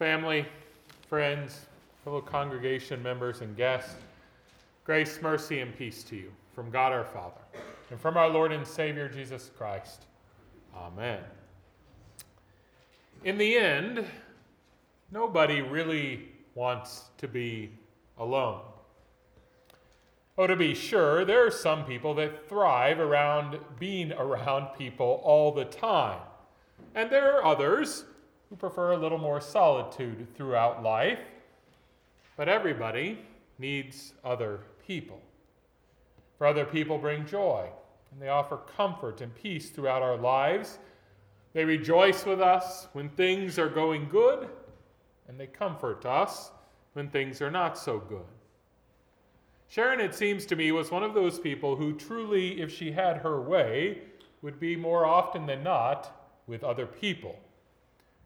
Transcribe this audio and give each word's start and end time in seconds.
Family, 0.00 0.46
friends, 1.10 1.66
fellow 2.04 2.22
congregation 2.22 3.02
members, 3.02 3.42
and 3.42 3.54
guests, 3.54 3.96
grace, 4.82 5.20
mercy, 5.20 5.60
and 5.60 5.76
peace 5.76 6.02
to 6.04 6.16
you 6.16 6.32
from 6.54 6.70
God 6.70 6.90
our 6.90 7.04
Father 7.04 7.42
and 7.90 8.00
from 8.00 8.16
our 8.16 8.30
Lord 8.30 8.50
and 8.50 8.66
Savior 8.66 9.10
Jesus 9.10 9.50
Christ. 9.58 10.06
Amen. 10.74 11.20
In 13.24 13.36
the 13.36 13.58
end, 13.58 14.06
nobody 15.12 15.60
really 15.60 16.30
wants 16.54 17.10
to 17.18 17.28
be 17.28 17.68
alone. 18.16 18.62
Oh, 20.38 20.46
to 20.46 20.56
be 20.56 20.74
sure, 20.74 21.26
there 21.26 21.46
are 21.46 21.50
some 21.50 21.84
people 21.84 22.14
that 22.14 22.48
thrive 22.48 23.00
around 23.00 23.58
being 23.78 24.12
around 24.12 24.68
people 24.78 25.20
all 25.22 25.52
the 25.52 25.66
time. 25.66 26.22
And 26.94 27.10
there 27.10 27.36
are 27.36 27.44
others 27.44 28.06
who 28.50 28.56
prefer 28.56 28.92
a 28.92 28.96
little 28.98 29.18
more 29.18 29.40
solitude 29.40 30.26
throughout 30.36 30.82
life. 30.82 31.20
But 32.36 32.48
everybody 32.48 33.20
needs 33.58 34.12
other 34.24 34.60
people. 34.86 35.20
For 36.36 36.46
other 36.46 36.64
people 36.64 36.98
bring 36.98 37.24
joy, 37.26 37.68
and 38.10 38.20
they 38.20 38.28
offer 38.28 38.56
comfort 38.76 39.20
and 39.20 39.34
peace 39.34 39.70
throughout 39.70 40.02
our 40.02 40.16
lives. 40.16 40.78
They 41.52 41.64
rejoice 41.64 42.26
with 42.26 42.40
us 42.40 42.88
when 42.92 43.08
things 43.10 43.58
are 43.58 43.68
going 43.68 44.08
good, 44.08 44.48
and 45.28 45.38
they 45.38 45.46
comfort 45.46 46.04
us 46.04 46.50
when 46.94 47.08
things 47.08 47.40
are 47.40 47.50
not 47.50 47.78
so 47.78 47.98
good. 47.98 48.24
Sharon, 49.68 50.00
it 50.00 50.14
seems 50.14 50.46
to 50.46 50.56
me, 50.56 50.72
was 50.72 50.90
one 50.90 51.04
of 51.04 51.14
those 51.14 51.38
people 51.38 51.76
who 51.76 51.92
truly, 51.92 52.60
if 52.60 52.76
she 52.76 52.90
had 52.90 53.18
her 53.18 53.40
way, 53.40 53.98
would 54.42 54.58
be 54.58 54.74
more 54.74 55.06
often 55.06 55.46
than 55.46 55.62
not 55.62 56.40
with 56.48 56.64
other 56.64 56.86
people. 56.86 57.38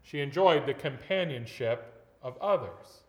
She 0.05 0.21
enjoyed 0.21 0.65
the 0.65 0.73
companionship 0.73 1.93
of 2.21 2.37
others. 2.37 3.03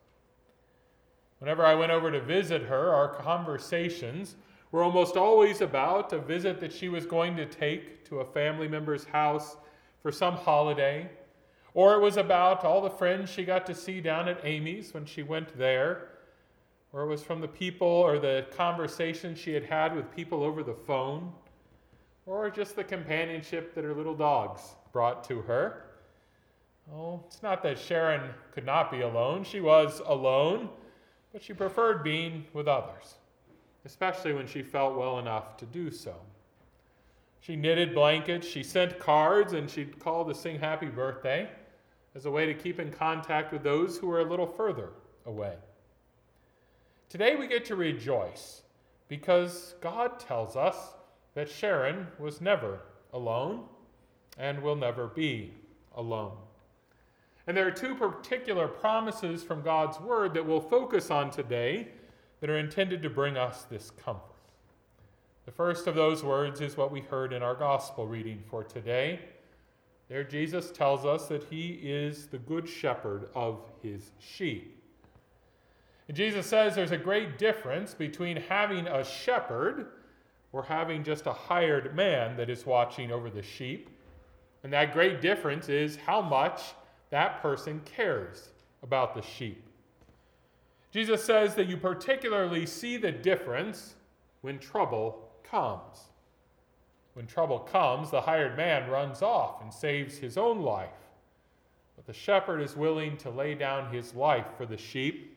Whenever 1.38 1.64
I 1.64 1.74
went 1.74 1.92
over 1.92 2.10
to 2.10 2.20
visit 2.20 2.62
her, 2.62 2.92
our 2.92 3.14
conversations 3.14 4.34
were 4.72 4.82
almost 4.82 5.16
always 5.16 5.60
about 5.60 6.12
a 6.12 6.18
visit 6.18 6.58
that 6.58 6.72
she 6.72 6.88
was 6.88 7.06
going 7.06 7.36
to 7.36 7.46
take 7.46 8.04
to 8.06 8.18
a 8.20 8.24
family 8.24 8.66
member's 8.66 9.04
house 9.04 9.56
for 10.02 10.10
some 10.10 10.34
holiday, 10.34 11.08
or 11.74 11.94
it 11.94 12.00
was 12.00 12.16
about 12.16 12.64
all 12.64 12.80
the 12.80 12.90
friends 12.90 13.30
she 13.30 13.44
got 13.44 13.66
to 13.66 13.74
see 13.74 14.00
down 14.00 14.28
at 14.28 14.44
Amy's 14.44 14.92
when 14.92 15.04
she 15.04 15.22
went 15.22 15.56
there 15.56 16.08
or 16.96 17.02
it 17.02 17.06
was 17.08 17.22
from 17.22 17.42
the 17.42 17.48
people 17.48 17.86
or 17.86 18.18
the 18.18 18.46
conversations 18.56 19.38
she 19.38 19.52
had 19.52 19.64
had 19.64 19.94
with 19.94 20.10
people 20.16 20.42
over 20.42 20.62
the 20.62 20.74
phone, 20.74 21.30
or 22.24 22.48
just 22.48 22.74
the 22.74 22.82
companionship 22.82 23.74
that 23.74 23.84
her 23.84 23.94
little 23.94 24.14
dogs 24.14 24.76
brought 24.92 25.22
to 25.24 25.42
her. 25.42 25.85
It's 27.26 27.42
not 27.42 27.62
that 27.62 27.78
Sharon 27.78 28.30
could 28.52 28.66
not 28.66 28.90
be 28.90 29.00
alone. 29.00 29.44
She 29.44 29.60
was 29.60 30.00
alone, 30.04 30.68
but 31.32 31.42
she 31.42 31.52
preferred 31.52 32.02
being 32.02 32.44
with 32.52 32.68
others, 32.68 33.14
especially 33.84 34.32
when 34.32 34.46
she 34.46 34.62
felt 34.62 34.96
well 34.96 35.18
enough 35.18 35.56
to 35.58 35.66
do 35.66 35.90
so. 35.90 36.14
She 37.40 37.54
knitted 37.54 37.94
blankets, 37.94 38.46
she 38.46 38.62
sent 38.62 38.98
cards, 38.98 39.52
and 39.52 39.70
she'd 39.70 40.00
call 40.00 40.24
to 40.24 40.34
sing 40.34 40.58
happy 40.58 40.86
birthday 40.86 41.48
as 42.14 42.26
a 42.26 42.30
way 42.30 42.46
to 42.46 42.54
keep 42.54 42.80
in 42.80 42.90
contact 42.90 43.52
with 43.52 43.62
those 43.62 43.98
who 43.98 44.06
were 44.06 44.20
a 44.20 44.24
little 44.24 44.46
further 44.46 44.90
away. 45.26 45.54
Today 47.08 47.36
we 47.36 47.46
get 47.46 47.64
to 47.66 47.76
rejoice 47.76 48.62
because 49.08 49.74
God 49.80 50.18
tells 50.18 50.56
us 50.56 50.94
that 51.34 51.48
Sharon 51.48 52.08
was 52.18 52.40
never 52.40 52.80
alone 53.12 53.64
and 54.38 54.62
will 54.62 54.74
never 54.74 55.06
be 55.06 55.52
alone. 55.94 56.36
And 57.46 57.56
there 57.56 57.66
are 57.66 57.72
two 57.72 57.94
particular 57.94 58.66
promises 58.66 59.42
from 59.42 59.62
God's 59.62 60.00
Word 60.00 60.34
that 60.34 60.44
we'll 60.44 60.60
focus 60.60 61.10
on 61.10 61.30
today 61.30 61.88
that 62.40 62.50
are 62.50 62.58
intended 62.58 63.02
to 63.02 63.10
bring 63.10 63.36
us 63.36 63.62
this 63.62 63.90
comfort. 63.90 64.22
The 65.44 65.52
first 65.52 65.86
of 65.86 65.94
those 65.94 66.24
words 66.24 66.60
is 66.60 66.76
what 66.76 66.90
we 66.90 67.00
heard 67.00 67.32
in 67.32 67.42
our 67.42 67.54
gospel 67.54 68.06
reading 68.06 68.42
for 68.50 68.64
today. 68.64 69.20
There, 70.08 70.24
Jesus 70.24 70.72
tells 70.72 71.04
us 71.04 71.28
that 71.28 71.44
he 71.44 71.78
is 71.82 72.26
the 72.26 72.38
good 72.38 72.68
shepherd 72.68 73.28
of 73.34 73.60
his 73.80 74.10
sheep. 74.18 74.82
And 76.08 76.16
Jesus 76.16 76.46
says 76.46 76.74
there's 76.74 76.92
a 76.92 76.98
great 76.98 77.38
difference 77.38 77.94
between 77.94 78.36
having 78.36 78.86
a 78.86 79.04
shepherd 79.04 79.86
or 80.52 80.62
having 80.62 81.02
just 81.02 81.26
a 81.26 81.32
hired 81.32 81.94
man 81.94 82.36
that 82.36 82.48
is 82.50 82.66
watching 82.66 83.10
over 83.10 83.30
the 83.30 83.42
sheep. 83.42 83.90
And 84.62 84.72
that 84.72 84.92
great 84.92 85.20
difference 85.20 85.68
is 85.68 85.96
how 85.96 86.20
much 86.20 86.60
that 87.10 87.40
person 87.42 87.80
cares 87.84 88.50
about 88.82 89.14
the 89.14 89.22
sheep. 89.22 89.62
Jesus 90.90 91.24
says 91.24 91.54
that 91.54 91.68
you 91.68 91.76
particularly 91.76 92.66
see 92.66 92.96
the 92.96 93.12
difference 93.12 93.94
when 94.40 94.58
trouble 94.58 95.28
comes. 95.42 96.10
When 97.14 97.26
trouble 97.26 97.60
comes, 97.60 98.10
the 98.10 98.20
hired 98.20 98.56
man 98.56 98.90
runs 98.90 99.22
off 99.22 99.62
and 99.62 99.72
saves 99.72 100.18
his 100.18 100.36
own 100.36 100.60
life. 100.60 100.90
But 101.96 102.06
the 102.06 102.12
shepherd 102.12 102.60
is 102.60 102.76
willing 102.76 103.16
to 103.18 103.30
lay 103.30 103.54
down 103.54 103.92
his 103.92 104.14
life 104.14 104.46
for 104.56 104.66
the 104.66 104.76
sheep 104.76 105.36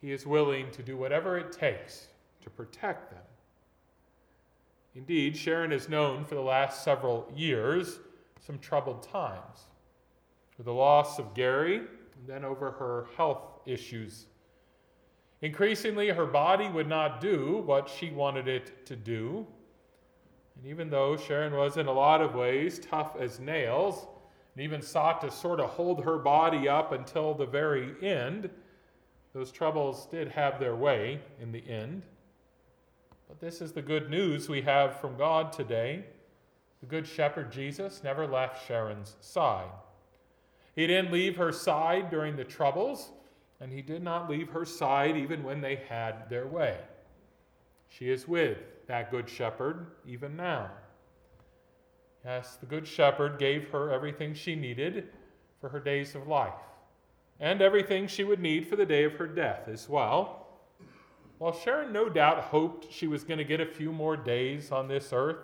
he 0.00 0.12
is 0.12 0.26
willing 0.26 0.70
to 0.72 0.82
do 0.82 0.96
whatever 0.96 1.36
it 1.38 1.52
takes 1.52 2.06
to 2.42 2.50
protect 2.50 3.10
them. 3.10 3.22
Indeed, 4.94 5.36
Sharon 5.36 5.70
has 5.70 5.88
known 5.88 6.24
for 6.24 6.34
the 6.34 6.40
last 6.40 6.84
several 6.84 7.30
years 7.34 7.98
some 8.44 8.58
troubled 8.58 9.02
times 9.02 9.64
the 10.64 10.72
loss 10.72 11.18
of 11.18 11.34
Gary 11.34 11.76
and 11.76 12.26
then 12.26 12.44
over 12.44 12.72
her 12.72 13.06
health 13.16 13.60
issues. 13.66 14.26
Increasingly, 15.40 16.08
her 16.08 16.26
body 16.26 16.68
would 16.68 16.88
not 16.88 17.20
do 17.20 17.62
what 17.64 17.88
she 17.88 18.10
wanted 18.10 18.48
it 18.48 18.84
to 18.86 18.96
do. 18.96 19.46
And 20.56 20.66
even 20.66 20.90
though 20.90 21.16
Sharon 21.16 21.54
was 21.54 21.76
in 21.76 21.86
a 21.86 21.92
lot 21.92 22.20
of 22.20 22.34
ways 22.34 22.80
tough 22.80 23.14
as 23.20 23.38
nails, 23.38 24.08
and 24.54 24.64
even 24.64 24.82
sought 24.82 25.20
to 25.20 25.30
sort 25.30 25.60
of 25.60 25.70
hold 25.70 26.02
her 26.02 26.18
body 26.18 26.68
up 26.68 26.90
until 26.90 27.34
the 27.34 27.46
very 27.46 27.94
end, 28.02 28.50
those 29.32 29.52
troubles 29.52 30.06
did 30.06 30.28
have 30.28 30.58
their 30.58 30.74
way 30.74 31.20
in 31.40 31.52
the 31.52 31.62
end. 31.68 32.02
But 33.28 33.38
this 33.38 33.60
is 33.60 33.70
the 33.70 33.82
good 33.82 34.10
news 34.10 34.48
we 34.48 34.62
have 34.62 35.00
from 35.00 35.16
God 35.16 35.52
today. 35.52 36.04
The 36.80 36.86
Good 36.86 37.06
Shepherd 37.06 37.52
Jesus 37.52 38.02
never 38.02 38.26
left 38.26 38.66
Sharon's 38.66 39.14
side. 39.20 39.70
He 40.78 40.86
didn't 40.86 41.10
leave 41.10 41.34
her 41.38 41.50
side 41.50 42.08
during 42.08 42.36
the 42.36 42.44
troubles, 42.44 43.10
and 43.60 43.72
he 43.72 43.82
did 43.82 44.00
not 44.00 44.30
leave 44.30 44.50
her 44.50 44.64
side 44.64 45.16
even 45.16 45.42
when 45.42 45.60
they 45.60 45.74
had 45.88 46.30
their 46.30 46.46
way. 46.46 46.78
She 47.88 48.08
is 48.08 48.28
with 48.28 48.58
that 48.86 49.10
Good 49.10 49.28
Shepherd 49.28 49.88
even 50.06 50.36
now. 50.36 50.70
Yes, 52.24 52.58
the 52.60 52.66
Good 52.66 52.86
Shepherd 52.86 53.40
gave 53.40 53.70
her 53.70 53.90
everything 53.90 54.34
she 54.34 54.54
needed 54.54 55.08
for 55.60 55.68
her 55.68 55.80
days 55.80 56.14
of 56.14 56.28
life 56.28 56.62
and 57.40 57.60
everything 57.60 58.06
she 58.06 58.22
would 58.22 58.38
need 58.38 58.68
for 58.68 58.76
the 58.76 58.86
day 58.86 59.02
of 59.02 59.14
her 59.14 59.26
death 59.26 59.66
as 59.66 59.88
well. 59.88 60.46
While 61.38 61.54
Sharon 61.58 61.92
no 61.92 62.08
doubt 62.08 62.38
hoped 62.38 62.92
she 62.92 63.08
was 63.08 63.24
going 63.24 63.38
to 63.38 63.44
get 63.44 63.60
a 63.60 63.66
few 63.66 63.90
more 63.90 64.16
days 64.16 64.70
on 64.70 64.86
this 64.86 65.12
earth, 65.12 65.38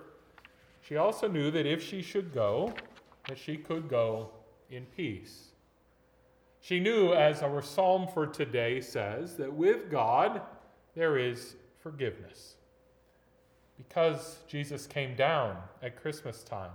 she 0.80 0.96
also 0.96 1.26
knew 1.26 1.50
that 1.50 1.66
if 1.66 1.82
she 1.82 2.02
should 2.02 2.32
go, 2.32 2.72
that 3.26 3.36
she 3.36 3.56
could 3.56 3.88
go 3.88 4.30
in 4.70 4.86
peace. 4.86 5.48
She 6.60 6.80
knew, 6.80 7.12
as 7.12 7.42
our 7.42 7.60
psalm 7.60 8.08
for 8.08 8.26
today 8.26 8.80
says, 8.80 9.36
that 9.36 9.52
with 9.52 9.90
God 9.90 10.40
there 10.94 11.18
is 11.18 11.56
forgiveness. 11.78 12.56
Because 13.76 14.38
Jesus 14.48 14.86
came 14.86 15.14
down 15.14 15.56
at 15.82 16.00
Christmas 16.00 16.42
time, 16.42 16.70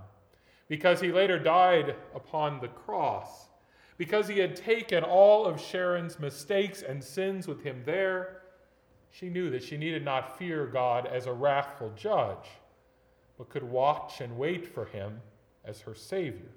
because 0.68 1.00
he 1.00 1.10
later 1.10 1.38
died 1.38 1.96
upon 2.14 2.60
the 2.60 2.68
cross, 2.68 3.48
because 3.98 4.28
he 4.28 4.38
had 4.38 4.54
taken 4.54 5.02
all 5.02 5.44
of 5.44 5.60
Sharon's 5.60 6.20
mistakes 6.20 6.82
and 6.82 7.02
sins 7.02 7.48
with 7.48 7.62
him 7.62 7.82
there, 7.84 8.42
she 9.10 9.28
knew 9.28 9.50
that 9.50 9.64
she 9.64 9.76
needed 9.76 10.04
not 10.04 10.38
fear 10.38 10.66
God 10.66 11.06
as 11.06 11.26
a 11.26 11.32
wrathful 11.32 11.92
judge, 11.96 12.46
but 13.36 13.48
could 13.48 13.64
watch 13.64 14.20
and 14.20 14.38
wait 14.38 14.66
for 14.72 14.84
him 14.84 15.20
as 15.64 15.80
her 15.80 15.94
Savior. 15.94 16.52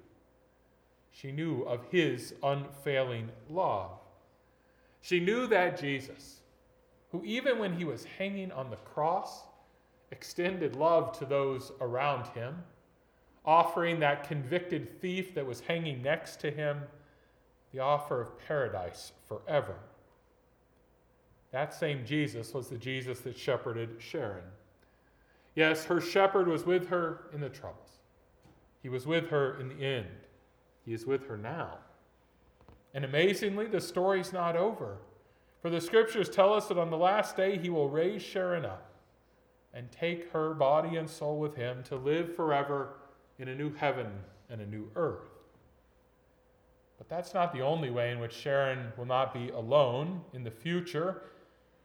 She 1.14 1.30
knew 1.30 1.62
of 1.62 1.84
his 1.92 2.34
unfailing 2.42 3.28
love. 3.48 3.92
She 5.00 5.20
knew 5.20 5.46
that 5.46 5.78
Jesus, 5.78 6.40
who 7.12 7.22
even 7.24 7.60
when 7.60 7.72
he 7.72 7.84
was 7.84 8.04
hanging 8.18 8.50
on 8.50 8.68
the 8.68 8.76
cross, 8.76 9.44
extended 10.10 10.74
love 10.74 11.16
to 11.18 11.24
those 11.24 11.70
around 11.80 12.26
him, 12.28 12.56
offering 13.44 14.00
that 14.00 14.26
convicted 14.26 15.00
thief 15.00 15.34
that 15.36 15.46
was 15.46 15.60
hanging 15.60 16.02
next 16.02 16.40
to 16.40 16.50
him 16.50 16.80
the 17.72 17.78
offer 17.78 18.20
of 18.20 18.36
paradise 18.46 19.12
forever. 19.28 19.76
That 21.52 21.72
same 21.72 22.04
Jesus 22.04 22.52
was 22.52 22.68
the 22.68 22.76
Jesus 22.76 23.20
that 23.20 23.38
shepherded 23.38 23.96
Sharon. 23.98 24.42
Yes, 25.54 25.84
her 25.84 26.00
shepherd 26.00 26.48
was 26.48 26.66
with 26.66 26.88
her 26.88 27.26
in 27.32 27.40
the 27.40 27.48
troubles. 27.48 27.98
He 28.82 28.88
was 28.88 29.06
with 29.06 29.28
her 29.28 29.60
in 29.60 29.68
the 29.68 29.84
end. 29.84 30.08
He 30.84 30.92
is 30.92 31.06
with 31.06 31.26
her 31.26 31.36
now. 31.36 31.78
And 32.92 33.04
amazingly, 33.04 33.66
the 33.66 33.80
story's 33.80 34.32
not 34.32 34.56
over. 34.56 34.98
For 35.62 35.70
the 35.70 35.80
scriptures 35.80 36.28
tell 36.28 36.52
us 36.52 36.66
that 36.68 36.78
on 36.78 36.90
the 36.90 36.96
last 36.96 37.36
day 37.36 37.58
he 37.58 37.70
will 37.70 37.88
raise 37.88 38.22
Sharon 38.22 38.64
up 38.64 38.90
and 39.72 39.90
take 39.90 40.30
her 40.30 40.54
body 40.54 40.96
and 40.96 41.08
soul 41.08 41.38
with 41.38 41.56
him 41.56 41.82
to 41.84 41.96
live 41.96 42.36
forever 42.36 42.90
in 43.38 43.48
a 43.48 43.54
new 43.54 43.72
heaven 43.74 44.06
and 44.50 44.60
a 44.60 44.66
new 44.66 44.90
earth. 44.94 45.24
But 46.98 47.08
that's 47.08 47.34
not 47.34 47.52
the 47.52 47.62
only 47.62 47.90
way 47.90 48.12
in 48.12 48.20
which 48.20 48.32
Sharon 48.32 48.92
will 48.96 49.06
not 49.06 49.34
be 49.34 49.48
alone 49.50 50.20
in 50.32 50.44
the 50.44 50.50
future. 50.50 51.22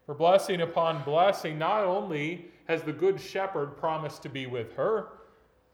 For 0.05 0.13
blessing 0.13 0.61
upon 0.61 1.03
blessing, 1.03 1.57
not 1.57 1.83
only 1.83 2.45
has 2.67 2.83
the 2.83 2.93
Good 2.93 3.19
Shepherd 3.19 3.77
promised 3.77 4.21
to 4.23 4.29
be 4.29 4.45
with 4.45 4.73
her, 4.73 5.07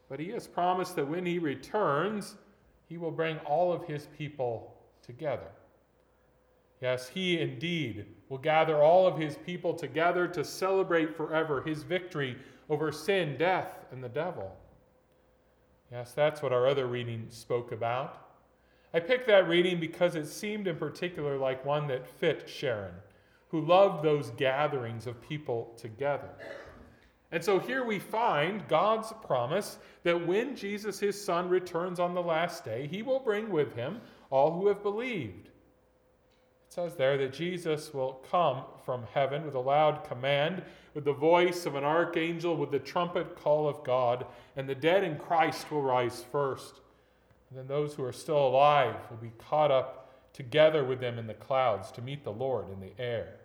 but 0.08 0.20
he 0.20 0.28
has 0.30 0.46
promised 0.46 0.96
that 0.96 1.06
when 1.06 1.26
he 1.26 1.38
returns, 1.38 2.36
he 2.88 2.98
will 2.98 3.10
bring 3.10 3.38
all 3.38 3.72
of 3.72 3.84
his 3.84 4.06
people 4.16 4.74
together. 5.02 5.50
Yes, 6.80 7.08
he 7.08 7.40
indeed 7.40 8.06
will 8.28 8.38
gather 8.38 8.82
all 8.82 9.06
of 9.06 9.18
his 9.18 9.36
people 9.36 9.74
together 9.74 10.28
to 10.28 10.44
celebrate 10.44 11.16
forever 11.16 11.62
his 11.62 11.82
victory 11.82 12.36
over 12.68 12.92
sin, 12.92 13.36
death, 13.38 13.86
and 13.90 14.02
the 14.02 14.08
devil. 14.08 14.56
Yes, 15.90 16.12
that's 16.12 16.42
what 16.42 16.52
our 16.52 16.66
other 16.66 16.86
reading 16.86 17.26
spoke 17.30 17.72
about. 17.72 18.26
I 18.92 19.00
picked 19.00 19.26
that 19.28 19.48
reading 19.48 19.78
because 19.80 20.14
it 20.14 20.26
seemed 20.26 20.66
in 20.66 20.76
particular 20.76 21.36
like 21.38 21.64
one 21.64 21.86
that 21.88 22.06
fit 22.06 22.48
Sharon, 22.48 22.94
who 23.48 23.60
loved 23.60 24.04
those 24.04 24.30
gatherings 24.30 25.06
of 25.06 25.20
people 25.20 25.72
together. 25.76 26.30
And 27.32 27.42
so 27.42 27.58
here 27.58 27.84
we 27.84 27.98
find 27.98 28.66
God's 28.68 29.12
promise 29.24 29.78
that 30.04 30.26
when 30.26 30.54
Jesus, 30.54 30.98
his 31.00 31.22
son, 31.22 31.48
returns 31.48 31.98
on 31.98 32.14
the 32.14 32.22
last 32.22 32.64
day, 32.64 32.86
he 32.86 33.02
will 33.02 33.18
bring 33.18 33.50
with 33.50 33.74
him 33.74 34.00
all 34.30 34.52
who 34.52 34.68
have 34.68 34.82
believed. 34.82 35.46
It 35.46 36.72
says 36.72 36.94
there 36.94 37.18
that 37.18 37.32
Jesus 37.32 37.92
will 37.92 38.24
come 38.30 38.62
from 38.84 39.04
heaven 39.12 39.44
with 39.44 39.54
a 39.54 39.60
loud 39.60 40.04
command, 40.04 40.62
with 40.94 41.04
the 41.04 41.12
voice 41.12 41.66
of 41.66 41.74
an 41.74 41.84
archangel, 41.84 42.56
with 42.56 42.70
the 42.70 42.78
trumpet 42.78 43.36
call 43.36 43.68
of 43.68 43.82
God, 43.82 44.26
and 44.56 44.68
the 44.68 44.74
dead 44.74 45.02
in 45.02 45.18
Christ 45.18 45.70
will 45.70 45.82
rise 45.82 46.24
first. 46.30 46.80
And 47.50 47.58
then 47.58 47.66
those 47.66 47.94
who 47.94 48.04
are 48.04 48.12
still 48.12 48.46
alive 48.46 48.96
will 49.10 49.16
be 49.16 49.32
caught 49.38 49.70
up 49.70 50.32
together 50.32 50.84
with 50.84 51.00
them 51.00 51.18
in 51.18 51.26
the 51.26 51.34
clouds 51.34 51.90
to 51.92 52.02
meet 52.02 52.22
the 52.22 52.32
Lord 52.32 52.66
in 52.70 52.80
the 52.80 52.92
air. 53.02 53.36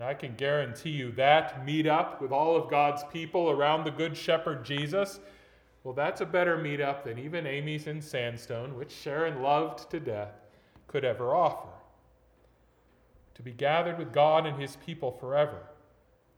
And 0.00 0.08
I 0.08 0.14
can 0.14 0.34
guarantee 0.34 0.92
you 0.92 1.12
that 1.12 1.62
meet 1.66 1.86
up 1.86 2.22
with 2.22 2.32
all 2.32 2.56
of 2.56 2.70
God's 2.70 3.04
people 3.12 3.50
around 3.50 3.84
the 3.84 3.90
Good 3.90 4.16
Shepherd 4.16 4.64
Jesus 4.64 5.20
well, 5.84 5.92
that's 5.92 6.22
a 6.22 6.26
better 6.26 6.56
meetup 6.56 7.04
than 7.04 7.18
even 7.18 7.46
Amy's 7.46 7.86
in 7.86 8.00
Sandstone, 8.00 8.76
which 8.76 8.90
Sharon 8.90 9.42
loved 9.42 9.90
to 9.90 10.00
death, 10.00 10.32
could 10.86 11.04
ever 11.04 11.34
offer. 11.34 11.68
To 13.34 13.42
be 13.42 13.52
gathered 13.52 13.98
with 13.98 14.12
God 14.12 14.46
and 14.46 14.58
his 14.58 14.76
people 14.76 15.10
forever, 15.10 15.62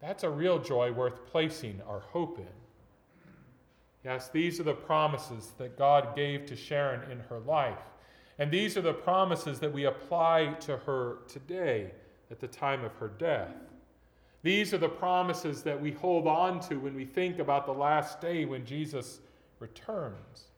that's 0.00 0.24
a 0.24 0.30
real 0.30 0.58
joy 0.58 0.92
worth 0.92 1.24
placing 1.26 1.80
our 1.88 2.00
hope 2.00 2.38
in. 2.38 2.46
Yes, 4.04 4.28
these 4.28 4.58
are 4.58 4.64
the 4.64 4.74
promises 4.74 5.52
that 5.58 5.78
God 5.78 6.16
gave 6.16 6.46
to 6.46 6.56
Sharon 6.56 7.08
in 7.10 7.20
her 7.20 7.38
life. 7.40 7.78
And 8.38 8.50
these 8.50 8.76
are 8.76 8.82
the 8.82 8.92
promises 8.92 9.60
that 9.60 9.72
we 9.72 9.84
apply 9.84 10.54
to 10.60 10.76
her 10.78 11.18
today 11.28 11.92
at 12.32 12.40
the 12.40 12.48
time 12.48 12.82
of 12.82 12.94
her 12.94 13.08
death. 13.08 13.54
These 14.42 14.74
are 14.74 14.78
the 14.78 14.88
promises 14.88 15.62
that 15.62 15.80
we 15.80 15.92
hold 15.92 16.26
on 16.26 16.58
to 16.68 16.76
when 16.76 16.96
we 16.96 17.04
think 17.04 17.38
about 17.38 17.66
the 17.66 17.72
last 17.72 18.20
day 18.20 18.44
when 18.44 18.64
Jesus 18.64 19.20
returns. 19.60 20.48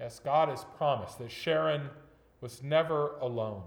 Yes, 0.00 0.20
God 0.24 0.48
has 0.48 0.64
promised 0.78 1.18
that 1.18 1.30
Sharon 1.30 1.90
was 2.40 2.62
never 2.62 3.16
alone 3.20 3.64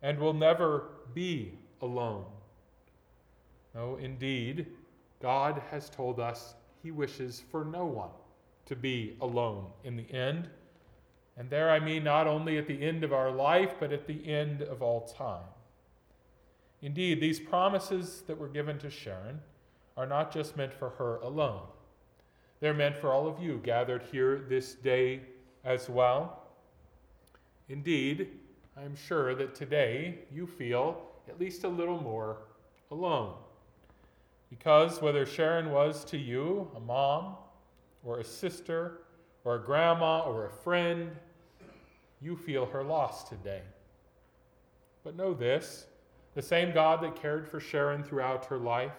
and 0.00 0.18
will 0.18 0.32
never 0.32 0.84
be 1.12 1.58
alone. 1.82 2.24
No, 3.74 3.96
indeed, 3.96 4.66
God 5.20 5.60
has 5.70 5.90
told 5.90 6.20
us 6.20 6.54
he 6.82 6.92
wishes 6.92 7.42
for 7.50 7.64
no 7.64 7.84
one 7.84 8.10
to 8.66 8.76
be 8.76 9.16
alone 9.20 9.66
in 9.84 9.96
the 9.96 10.10
end. 10.10 10.48
And 11.36 11.50
there 11.50 11.70
I 11.70 11.78
mean 11.78 12.04
not 12.04 12.26
only 12.26 12.56
at 12.56 12.66
the 12.66 12.80
end 12.80 13.04
of 13.04 13.12
our 13.12 13.30
life, 13.30 13.74
but 13.78 13.92
at 13.92 14.06
the 14.06 14.26
end 14.26 14.62
of 14.62 14.80
all 14.80 15.02
time. 15.02 15.44
Indeed, 16.82 17.20
these 17.20 17.40
promises 17.40 18.22
that 18.26 18.38
were 18.38 18.48
given 18.48 18.78
to 18.78 18.90
Sharon 18.90 19.40
are 19.96 20.06
not 20.06 20.32
just 20.32 20.56
meant 20.56 20.74
for 20.74 20.90
her 20.90 21.16
alone. 21.16 21.62
They're 22.60 22.74
meant 22.74 22.96
for 22.96 23.12
all 23.12 23.26
of 23.26 23.42
you 23.42 23.60
gathered 23.62 24.02
here 24.10 24.44
this 24.48 24.74
day 24.74 25.20
as 25.64 25.88
well. 25.88 26.44
Indeed, 27.68 28.28
I'm 28.76 28.94
sure 28.94 29.34
that 29.34 29.54
today 29.54 30.18
you 30.32 30.46
feel 30.46 31.02
at 31.28 31.40
least 31.40 31.64
a 31.64 31.68
little 31.68 32.00
more 32.00 32.38
alone. 32.90 33.34
Because 34.50 35.02
whether 35.02 35.26
Sharon 35.26 35.70
was 35.70 36.04
to 36.04 36.18
you 36.18 36.70
a 36.76 36.80
mom, 36.80 37.36
or 38.04 38.20
a 38.20 38.24
sister, 38.24 39.00
or 39.44 39.56
a 39.56 39.58
grandma, 39.62 40.20
or 40.20 40.46
a 40.46 40.50
friend, 40.50 41.10
you 42.22 42.36
feel 42.36 42.66
her 42.66 42.84
loss 42.84 43.28
today. 43.28 43.62
But 45.02 45.16
know 45.16 45.34
this 45.34 45.86
the 46.36 46.42
same 46.42 46.72
God 46.72 47.02
that 47.02 47.20
cared 47.20 47.48
for 47.48 47.58
Sharon 47.58 48.04
throughout 48.04 48.44
her 48.44 48.58
life 48.58 48.92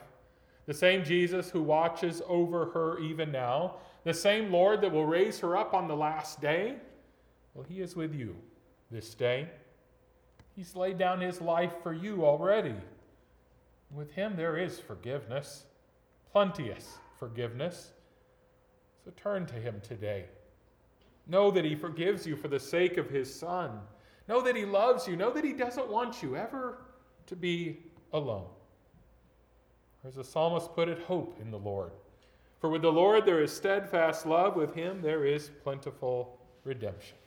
the 0.67 0.73
same 0.73 1.03
Jesus 1.03 1.49
who 1.49 1.63
watches 1.63 2.21
over 2.27 2.65
her 2.71 2.99
even 2.99 3.31
now, 3.31 3.75
the 4.03 4.13
same 4.13 4.51
Lord 4.51 4.81
that 4.81 4.91
will 4.91 5.05
raise 5.05 5.39
her 5.39 5.55
up 5.57 5.73
on 5.73 5.87
the 5.87 5.95
last 5.95 6.41
day, 6.41 6.75
well, 7.53 7.65
he 7.67 7.81
is 7.81 7.95
with 7.95 8.13
you 8.13 8.35
this 8.91 9.15
day. 9.15 9.47
He's 10.55 10.75
laid 10.75 10.97
down 10.97 11.21
his 11.21 11.39
life 11.39 11.73
for 11.81 11.93
you 11.93 12.25
already. 12.25 12.75
With 13.91 14.11
him, 14.11 14.35
there 14.35 14.57
is 14.57 14.79
forgiveness, 14.79 15.63
plenteous 16.31 16.97
forgiveness. 17.17 17.91
So 19.05 19.11
turn 19.15 19.45
to 19.45 19.55
him 19.55 19.81
today. 19.81 20.25
Know 21.27 21.49
that 21.51 21.63
he 21.63 21.75
forgives 21.75 22.27
you 22.27 22.35
for 22.35 22.49
the 22.49 22.59
sake 22.59 22.97
of 22.97 23.09
his 23.09 23.33
son. 23.33 23.79
Know 24.27 24.41
that 24.41 24.55
he 24.57 24.65
loves 24.65 25.07
you. 25.07 25.15
Know 25.15 25.31
that 25.31 25.45
he 25.45 25.53
doesn't 25.53 25.89
want 25.89 26.21
you 26.21 26.35
ever 26.35 26.79
to 27.27 27.35
be 27.35 27.77
alone. 28.13 28.47
Or 30.03 30.07
as 30.07 30.15
the 30.15 30.23
psalmist 30.23 30.73
put 30.73 30.89
it, 30.89 30.99
hope 30.99 31.37
in 31.41 31.51
the 31.51 31.59
Lord. 31.59 31.91
For 32.59 32.69
with 32.69 32.81
the 32.81 32.91
Lord 32.91 33.25
there 33.25 33.41
is 33.41 33.55
steadfast 33.55 34.25
love, 34.25 34.55
with 34.55 34.73
him 34.73 35.01
there 35.01 35.25
is 35.25 35.51
plentiful 35.63 36.39
redemption. 36.63 37.17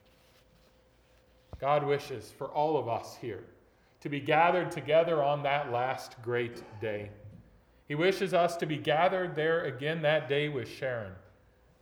God 1.61 1.85
wishes 1.85 2.33
for 2.37 2.49
all 2.49 2.77
of 2.77 2.89
us 2.89 3.17
here 3.21 3.45
to 4.01 4.09
be 4.09 4.21
gathered 4.21 4.71
together 4.71 5.23
on 5.23 5.43
that 5.43 5.71
last 5.71 6.21
great 6.23 6.63
day. 6.81 7.11
He 7.87 7.95
wishes 7.95 8.33
us 8.33 8.57
to 8.57 8.67
be 8.67 8.79
gathered 8.79 9.37
there 9.37 9.65
again 9.65 10.01
that 10.03 10.29
day 10.29 10.49
with 10.49 10.69
Sharon 10.69 11.13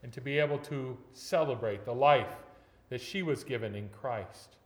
and 0.03 0.11
to 0.11 0.21
be 0.21 0.37
able 0.37 0.57
to 0.59 0.97
celebrate 1.13 1.85
the 1.85 1.93
life 1.93 2.35
that 2.89 3.01
she 3.01 3.21
was 3.21 3.43
given 3.43 3.75
in 3.75 3.89
Christ. 3.89 4.57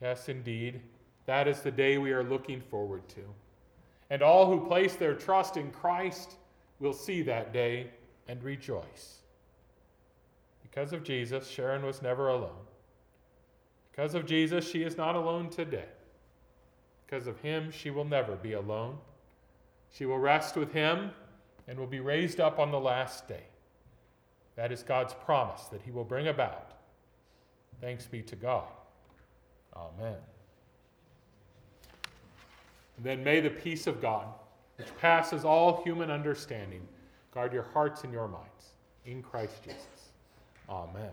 Yes, 0.00 0.28
indeed, 0.28 0.80
that 1.30 1.46
is 1.46 1.60
the 1.60 1.70
day 1.70 1.96
we 1.96 2.10
are 2.10 2.24
looking 2.24 2.60
forward 2.60 3.08
to. 3.10 3.20
And 4.10 4.20
all 4.20 4.46
who 4.46 4.66
place 4.66 4.96
their 4.96 5.14
trust 5.14 5.56
in 5.56 5.70
Christ 5.70 6.34
will 6.80 6.92
see 6.92 7.22
that 7.22 7.52
day 7.52 7.86
and 8.26 8.42
rejoice. 8.42 9.20
Because 10.60 10.92
of 10.92 11.04
Jesus, 11.04 11.46
Sharon 11.46 11.86
was 11.86 12.02
never 12.02 12.30
alone. 12.30 12.66
Because 13.92 14.16
of 14.16 14.26
Jesus, 14.26 14.68
she 14.68 14.82
is 14.82 14.96
not 14.96 15.14
alone 15.14 15.50
today. 15.50 15.84
Because 17.06 17.28
of 17.28 17.38
him, 17.38 17.70
she 17.70 17.90
will 17.90 18.04
never 18.04 18.34
be 18.34 18.54
alone. 18.54 18.98
She 19.92 20.06
will 20.06 20.18
rest 20.18 20.56
with 20.56 20.72
him 20.72 21.12
and 21.68 21.78
will 21.78 21.86
be 21.86 22.00
raised 22.00 22.40
up 22.40 22.58
on 22.58 22.72
the 22.72 22.80
last 22.80 23.28
day. 23.28 23.44
That 24.56 24.72
is 24.72 24.82
God's 24.82 25.14
promise 25.14 25.62
that 25.66 25.82
he 25.82 25.92
will 25.92 26.02
bring 26.02 26.26
about. 26.26 26.72
Thanks 27.80 28.06
be 28.06 28.20
to 28.22 28.34
God. 28.34 28.66
Amen. 29.76 30.16
Then 33.02 33.24
may 33.24 33.40
the 33.40 33.50
peace 33.50 33.86
of 33.86 34.00
God, 34.00 34.26
which 34.76 34.88
passes 34.98 35.44
all 35.44 35.82
human 35.82 36.10
understanding, 36.10 36.86
guard 37.32 37.52
your 37.52 37.62
hearts 37.62 38.04
and 38.04 38.12
your 38.12 38.28
minds. 38.28 38.74
In 39.06 39.22
Christ 39.22 39.62
Jesus. 39.64 40.12
Amen. 40.68 41.10